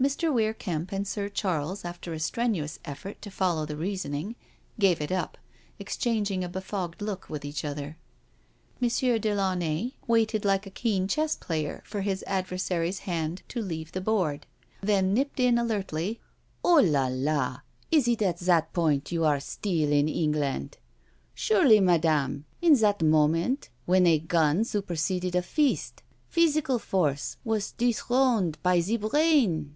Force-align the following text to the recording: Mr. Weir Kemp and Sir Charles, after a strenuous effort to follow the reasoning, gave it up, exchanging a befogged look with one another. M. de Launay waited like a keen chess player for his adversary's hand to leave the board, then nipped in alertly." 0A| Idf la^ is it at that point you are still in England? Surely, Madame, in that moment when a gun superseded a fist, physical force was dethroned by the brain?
Mr. 0.00 0.32
Weir 0.32 0.54
Kemp 0.54 0.92
and 0.92 1.08
Sir 1.08 1.28
Charles, 1.28 1.84
after 1.84 2.12
a 2.12 2.20
strenuous 2.20 2.78
effort 2.84 3.20
to 3.20 3.32
follow 3.32 3.66
the 3.66 3.76
reasoning, 3.76 4.36
gave 4.78 5.00
it 5.00 5.10
up, 5.10 5.36
exchanging 5.80 6.44
a 6.44 6.48
befogged 6.48 7.02
look 7.02 7.28
with 7.28 7.42
one 7.42 7.52
another. 7.64 7.96
M. 8.80 8.88
de 9.20 9.34
Launay 9.34 9.94
waited 10.06 10.44
like 10.44 10.66
a 10.66 10.70
keen 10.70 11.08
chess 11.08 11.34
player 11.34 11.82
for 11.84 12.02
his 12.02 12.22
adversary's 12.28 13.00
hand 13.00 13.42
to 13.48 13.60
leave 13.60 13.90
the 13.90 14.00
board, 14.00 14.46
then 14.80 15.12
nipped 15.12 15.40
in 15.40 15.58
alertly." 15.58 16.20
0A| 16.64 16.88
Idf 16.88 17.24
la^ 17.24 17.62
is 17.90 18.06
it 18.06 18.22
at 18.22 18.38
that 18.38 18.72
point 18.72 19.10
you 19.10 19.24
are 19.24 19.40
still 19.40 19.90
in 19.90 20.08
England? 20.08 20.78
Surely, 21.34 21.80
Madame, 21.80 22.44
in 22.62 22.74
that 22.74 23.02
moment 23.02 23.68
when 23.84 24.06
a 24.06 24.20
gun 24.20 24.62
superseded 24.62 25.34
a 25.34 25.42
fist, 25.42 26.04
physical 26.28 26.78
force 26.78 27.36
was 27.42 27.72
dethroned 27.72 28.56
by 28.62 28.80
the 28.80 28.96
brain? 28.96 29.74